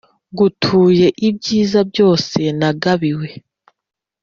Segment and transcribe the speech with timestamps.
[0.31, 3.27] Ngutuye ibyiza byose nagabiwe